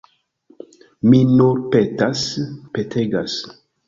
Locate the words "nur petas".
1.33-2.23